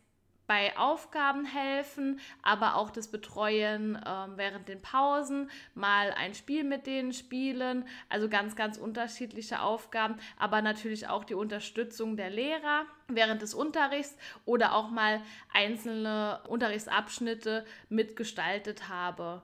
bei 0.47 0.75
Aufgaben 0.77 1.45
helfen, 1.45 2.19
aber 2.41 2.75
auch 2.75 2.89
das 2.89 3.09
Betreuen 3.09 3.95
äh, 3.95 4.09
während 4.35 4.69
den 4.69 4.81
Pausen, 4.81 5.51
mal 5.75 6.11
ein 6.17 6.33
Spiel 6.33 6.63
mit 6.63 6.87
denen 6.87 7.13
spielen, 7.13 7.85
also 8.09 8.29
ganz, 8.29 8.55
ganz 8.55 8.77
unterschiedliche 8.77 9.61
Aufgaben, 9.61 10.15
aber 10.39 10.61
natürlich 10.61 11.07
auch 11.07 11.25
die 11.25 11.35
Unterstützung 11.35 12.15
der 12.15 12.29
Lehrer 12.29 12.85
während 13.09 13.41
des 13.41 13.53
Unterrichts 13.53 14.17
oder 14.45 14.73
auch 14.73 14.89
mal 14.89 15.21
einzelne 15.53 16.41
Unterrichtsabschnitte 16.47 17.65
mitgestaltet 17.89 18.87
habe. 18.89 19.43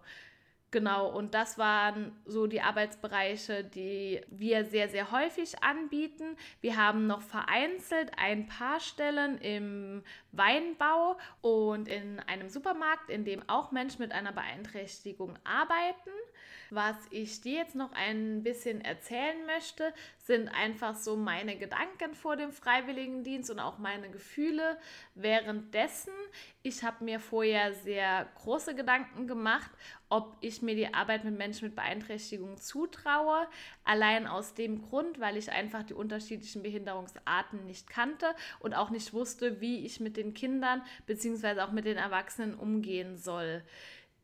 Genau, 0.74 1.08
und 1.08 1.36
das 1.36 1.60
waren 1.60 2.20
so 2.26 2.48
die 2.48 2.60
Arbeitsbereiche, 2.60 3.64
die 3.64 4.22
wir 4.32 4.66
sehr, 4.66 4.90
sehr 4.90 5.12
häufig 5.12 5.62
anbieten. 5.62 6.36
Wir 6.62 6.78
haben 6.78 7.06
noch 7.06 7.22
vereinzelt 7.22 8.10
ein 8.18 8.48
paar 8.48 8.80
Stellen 8.80 9.38
im 9.38 10.02
Weinbau 10.32 11.20
und 11.42 11.88
in 11.88 12.20
einem 12.22 12.50
Supermarkt, 12.50 13.12
in 13.12 13.24
dem 13.24 13.48
auch 13.48 13.72
Menschen 13.72 14.02
mit 14.02 14.14
einer 14.14 14.32
Beeinträchtigung 14.32 15.38
arbeiten. 15.44 16.10
Was 16.76 16.96
ich 17.12 17.40
dir 17.40 17.60
jetzt 17.60 17.76
noch 17.76 17.92
ein 17.92 18.42
bisschen 18.42 18.82
erzählen 18.82 19.46
möchte, 19.46 19.94
sind 20.18 20.48
einfach 20.48 20.96
so 20.96 21.16
meine 21.16 21.56
Gedanken 21.56 22.16
vor 22.16 22.36
dem 22.36 22.52
Freiwilligendienst 22.52 23.52
und 23.52 23.60
auch 23.60 23.78
meine 23.78 24.10
Gefühle 24.10 24.80
währenddessen. 25.14 26.14
Ich 26.64 26.84
habe 26.84 27.04
mir 27.04 27.20
vorher 27.20 27.76
sehr 27.76 28.28
große 28.40 28.74
Gedanken 28.74 29.28
gemacht, 29.28 29.70
ob 30.10 30.36
ich 30.42 30.64
mir 30.64 30.74
die 30.74 30.92
Arbeit 30.92 31.26
mit 31.26 31.38
Menschen 31.38 31.68
mit 31.68 31.76
Beeinträchtigung 31.76 32.58
zutraue. 32.58 33.48
Allein 33.84 34.26
aus 34.26 34.56
dem 34.56 34.82
Grund, 34.82 35.20
weil 35.20 35.38
ich 35.38 35.52
einfach 35.52 35.84
die 35.84 35.94
unterschiedlichen 35.94 36.64
Behinderungsarten 36.64 37.68
nicht 37.68 37.88
kannte 37.88 38.34
und 38.58 38.74
auch 38.74 38.90
nicht 38.90 39.14
wusste, 39.14 39.62
wie 39.62 39.86
ich 39.86 40.00
mit 40.00 40.18
den 40.18 40.34
Kindern 40.34 40.82
bzw. 41.06 41.62
auch 41.62 41.72
mit 41.72 41.86
den 41.86 41.98
Erwachsenen 41.98 42.56
umgehen 42.56 43.16
soll. 43.16 43.62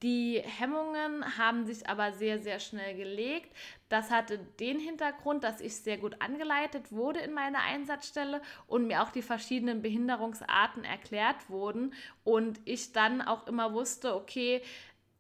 Die 0.02 0.42
Hemmungen 0.42 1.38
haben 1.38 1.66
sich 1.66 1.90
aber 1.90 2.14
sehr, 2.14 2.40
sehr 2.40 2.60
schnell 2.60 2.96
gelegt. 2.96 3.54
Das 3.90 4.10
hatte 4.10 4.38
den 4.60 4.80
Hintergrund, 4.80 5.44
dass 5.44 5.60
ich 5.60 5.76
sehr 5.76 5.98
gut 5.98 6.22
angeleitet 6.22 6.92
wurde 6.94 7.20
in 7.20 7.34
meiner 7.34 7.60
Einsatzstelle 7.60 8.42
und 8.68 8.88
mir 8.88 9.04
auch 9.04 9.12
die 9.12 9.22
verschiedenen 9.22 9.82
Behinderungsarten 9.82 10.86
erklärt 10.86 11.50
wurden 11.50 11.94
und 12.24 12.62
ich 12.64 12.94
dann 12.94 13.22
auch 13.22 13.46
immer 13.48 13.74
wusste, 13.74 14.16
okay, 14.16 14.62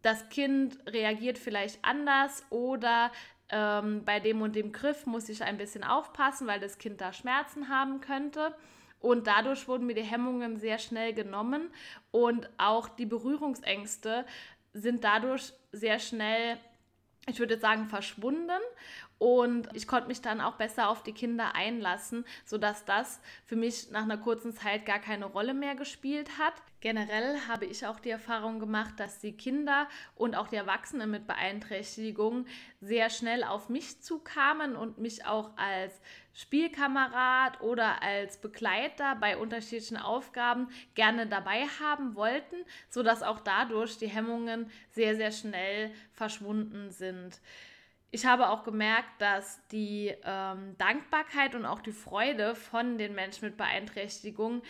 das 0.01 0.29
Kind 0.29 0.79
reagiert 0.87 1.37
vielleicht 1.37 1.83
anders 1.83 2.45
oder 2.49 3.11
ähm, 3.49 4.05
bei 4.05 4.21
dem 4.21 4.41
und 4.41 4.55
dem 4.55 4.71
Griff 4.71 5.05
muss 5.05 5.27
ich 5.27 5.43
ein 5.43 5.57
bisschen 5.57 5.83
aufpassen, 5.83 6.47
weil 6.47 6.61
das 6.61 6.77
Kind 6.77 7.01
da 7.01 7.11
Schmerzen 7.11 7.67
haben 7.67 7.99
könnte. 7.99 8.55
Und 9.01 9.27
dadurch 9.27 9.67
wurden 9.67 9.87
mir 9.87 9.95
die 9.95 10.01
Hemmungen 10.01 10.57
sehr 10.57 10.77
schnell 10.77 11.13
genommen 11.13 11.69
und 12.11 12.49
auch 12.57 12.89
die 12.89 13.05
Berührungsängste 13.05 14.25
sind 14.73 15.03
dadurch 15.03 15.53
sehr 15.71 15.99
schnell, 15.99 16.57
ich 17.27 17.39
würde 17.39 17.59
sagen, 17.59 17.87
verschwunden. 17.87 18.61
Und 19.19 19.67
ich 19.73 19.85
konnte 19.85 20.07
mich 20.07 20.21
dann 20.21 20.39
auch 20.39 20.55
besser 20.55 20.87
auf 20.87 21.03
die 21.03 21.11
Kinder 21.11 21.53
einlassen, 21.53 22.23
sodass 22.45 22.85
das 22.85 23.19
für 23.45 23.57
mich 23.57 23.91
nach 23.91 24.03
einer 24.03 24.17
kurzen 24.17 24.53
Zeit 24.53 24.85
gar 24.85 24.99
keine 24.99 25.25
Rolle 25.25 25.53
mehr 25.53 25.75
gespielt 25.75 26.37
hat. 26.39 26.53
Generell 26.79 27.37
habe 27.49 27.65
ich 27.65 27.85
auch 27.85 27.99
die 27.99 28.11
Erfahrung 28.11 28.61
gemacht, 28.61 28.93
dass 28.97 29.19
die 29.19 29.35
Kinder 29.35 29.89
und 30.15 30.35
auch 30.35 30.47
die 30.47 30.55
Erwachsenen 30.55 31.11
mit 31.11 31.27
Beeinträchtigungen 31.27 32.47
sehr 32.79 33.09
schnell 33.09 33.43
auf 33.43 33.67
mich 33.67 34.01
zukamen 34.01 34.77
und 34.77 34.99
mich 34.99 35.25
auch 35.25 35.51
als 35.57 35.99
Spielkamerad 36.39 37.59
oder 37.59 38.01
als 38.01 38.39
Begleiter 38.39 39.15
bei 39.15 39.35
unterschiedlichen 39.35 39.97
Aufgaben 39.97 40.69
gerne 40.95 41.27
dabei 41.27 41.65
haben 41.81 42.15
wollten, 42.15 42.55
sodass 42.87 43.23
auch 43.23 43.41
dadurch 43.41 43.97
die 43.97 44.07
Hemmungen 44.07 44.71
sehr, 44.89 45.17
sehr 45.17 45.33
schnell 45.33 45.91
verschwunden 46.13 46.91
sind. 46.91 47.41
Ich 48.11 48.25
habe 48.25 48.49
auch 48.49 48.63
gemerkt, 48.63 49.21
dass 49.21 49.67
die 49.67 50.15
ähm, 50.23 50.77
Dankbarkeit 50.77 51.55
und 51.55 51.65
auch 51.65 51.81
die 51.81 51.91
Freude 51.91 52.55
von 52.55 52.97
den 52.97 53.15
Menschen 53.15 53.45
mit 53.45 53.57
Beeinträchtigung 53.57 54.61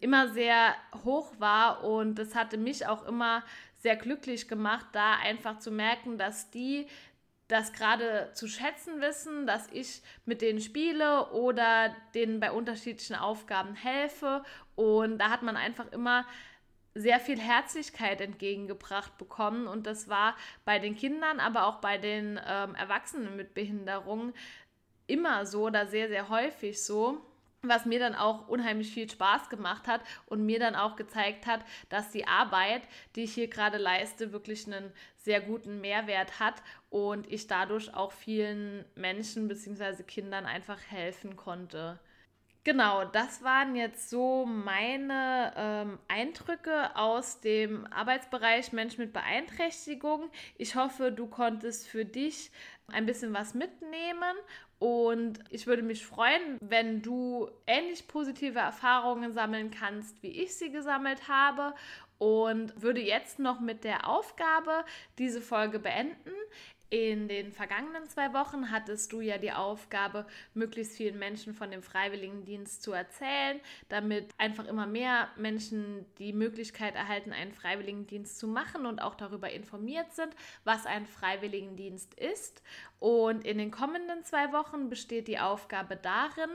immer 0.00 0.28
sehr 0.28 0.76
hoch 1.04 1.32
war 1.40 1.82
und 1.82 2.14
das 2.14 2.36
hatte 2.36 2.56
mich 2.56 2.86
auch 2.86 3.04
immer 3.04 3.42
sehr 3.74 3.96
glücklich 3.96 4.46
gemacht, 4.46 4.86
da 4.92 5.16
einfach 5.16 5.58
zu 5.58 5.72
merken, 5.72 6.16
dass 6.16 6.50
die 6.50 6.86
das 7.48 7.72
gerade 7.72 8.30
zu 8.34 8.46
schätzen 8.46 9.00
wissen, 9.00 9.46
dass 9.46 9.68
ich 9.72 10.02
mit 10.26 10.42
denen 10.42 10.60
spiele 10.60 11.30
oder 11.30 11.94
denen 12.14 12.40
bei 12.40 12.52
unterschiedlichen 12.52 13.16
Aufgaben 13.16 13.74
helfe. 13.74 14.44
Und 14.76 15.18
da 15.18 15.30
hat 15.30 15.42
man 15.42 15.56
einfach 15.56 15.90
immer 15.92 16.26
sehr 16.94 17.20
viel 17.20 17.38
Herzlichkeit 17.38 18.20
entgegengebracht 18.20 19.16
bekommen. 19.16 19.66
Und 19.66 19.86
das 19.86 20.08
war 20.08 20.36
bei 20.64 20.78
den 20.78 20.94
Kindern, 20.94 21.40
aber 21.40 21.66
auch 21.66 21.76
bei 21.76 21.96
den 21.96 22.38
ähm, 22.46 22.74
Erwachsenen 22.74 23.36
mit 23.36 23.54
Behinderung 23.54 24.34
immer 25.06 25.46
so 25.46 25.64
oder 25.66 25.86
sehr, 25.86 26.08
sehr 26.08 26.28
häufig 26.28 26.82
so 26.84 27.22
was 27.62 27.86
mir 27.86 27.98
dann 27.98 28.14
auch 28.14 28.48
unheimlich 28.48 28.92
viel 28.92 29.10
Spaß 29.10 29.48
gemacht 29.48 29.88
hat 29.88 30.00
und 30.26 30.46
mir 30.46 30.60
dann 30.60 30.76
auch 30.76 30.96
gezeigt 30.96 31.46
hat, 31.46 31.64
dass 31.88 32.10
die 32.10 32.26
Arbeit, 32.26 32.82
die 33.16 33.24
ich 33.24 33.34
hier 33.34 33.48
gerade 33.48 33.78
leiste, 33.78 34.32
wirklich 34.32 34.66
einen 34.66 34.92
sehr 35.16 35.40
guten 35.40 35.80
Mehrwert 35.80 36.38
hat 36.38 36.62
und 36.90 37.30
ich 37.30 37.46
dadurch 37.46 37.94
auch 37.94 38.12
vielen 38.12 38.84
Menschen 38.94 39.48
bzw. 39.48 40.02
Kindern 40.04 40.46
einfach 40.46 40.80
helfen 40.88 41.36
konnte. 41.36 41.98
Genau, 42.68 43.06
das 43.06 43.42
waren 43.42 43.74
jetzt 43.76 44.10
so 44.10 44.44
meine 44.44 45.54
ähm, 45.56 45.98
Eindrücke 46.06 46.94
aus 46.96 47.40
dem 47.40 47.90
Arbeitsbereich 47.90 48.74
Mensch 48.74 48.98
mit 48.98 49.14
Beeinträchtigung. 49.14 50.28
Ich 50.58 50.74
hoffe, 50.74 51.10
du 51.10 51.28
konntest 51.28 51.88
für 51.88 52.04
dich 52.04 52.50
ein 52.92 53.06
bisschen 53.06 53.32
was 53.32 53.54
mitnehmen 53.54 54.36
und 54.78 55.38
ich 55.48 55.66
würde 55.66 55.82
mich 55.82 56.04
freuen, 56.04 56.58
wenn 56.60 57.00
du 57.00 57.48
ähnlich 57.66 58.06
positive 58.06 58.58
Erfahrungen 58.58 59.32
sammeln 59.32 59.70
kannst, 59.70 60.22
wie 60.22 60.42
ich 60.42 60.54
sie 60.54 60.70
gesammelt 60.70 61.26
habe 61.26 61.74
und 62.18 62.82
würde 62.82 63.00
jetzt 63.00 63.38
noch 63.38 63.60
mit 63.60 63.82
der 63.82 64.06
Aufgabe 64.06 64.84
diese 65.16 65.40
Folge 65.40 65.78
beenden. 65.78 66.34
In 66.90 67.28
den 67.28 67.52
vergangenen 67.52 68.08
zwei 68.08 68.32
Wochen 68.32 68.70
hattest 68.70 69.12
du 69.12 69.20
ja 69.20 69.36
die 69.36 69.52
Aufgabe, 69.52 70.26
möglichst 70.54 70.96
vielen 70.96 71.18
Menschen 71.18 71.52
von 71.52 71.70
dem 71.70 71.82
Freiwilligendienst 71.82 72.82
zu 72.82 72.92
erzählen, 72.92 73.60
damit 73.90 74.30
einfach 74.38 74.64
immer 74.64 74.86
mehr 74.86 75.28
Menschen 75.36 76.06
die 76.18 76.32
Möglichkeit 76.32 76.94
erhalten, 76.94 77.34
einen 77.34 77.52
Freiwilligendienst 77.52 78.38
zu 78.38 78.48
machen 78.48 78.86
und 78.86 79.02
auch 79.02 79.16
darüber 79.16 79.50
informiert 79.50 80.14
sind, 80.14 80.34
was 80.64 80.86
ein 80.86 81.06
Freiwilligendienst 81.06 82.14
ist. 82.14 82.62
Und 83.00 83.44
in 83.44 83.58
den 83.58 83.70
kommenden 83.70 84.24
zwei 84.24 84.50
Wochen 84.52 84.88
besteht 84.88 85.28
die 85.28 85.38
Aufgabe 85.38 85.94
darin, 85.94 86.50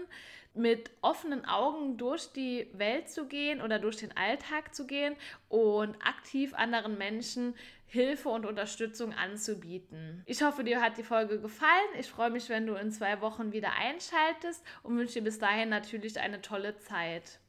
mit 0.56 0.92
offenen 1.02 1.46
Augen 1.46 1.98
durch 1.98 2.32
die 2.32 2.68
Welt 2.74 3.10
zu 3.10 3.26
gehen 3.26 3.62
oder 3.62 3.80
durch 3.80 3.98
den 3.98 4.16
Alltag 4.16 4.74
zu 4.74 4.86
gehen 4.86 5.16
und 5.50 5.96
aktiv 6.06 6.54
anderen 6.54 6.98
Menschen 6.98 7.56
Hilfe 7.94 8.30
und 8.30 8.48
Unterstützung 8.48 9.14
anzubieten. 9.14 10.24
Ich 10.26 10.42
hoffe, 10.42 10.64
dir 10.64 10.82
hat 10.82 10.98
die 10.98 11.04
Folge 11.04 11.40
gefallen. 11.40 11.70
Ich 12.00 12.10
freue 12.10 12.32
mich, 12.32 12.50
wenn 12.50 12.66
du 12.66 12.74
in 12.74 12.92
zwei 12.92 13.22
Wochen 13.22 13.52
wieder 13.52 13.74
einschaltest 13.74 14.66
und 14.82 14.98
wünsche 14.98 15.14
dir 15.14 15.26
bis 15.26 15.38
dahin 15.38 15.70
natürlich 15.70 16.20
eine 16.20 16.42
tolle 16.42 16.76
Zeit. 16.78 17.40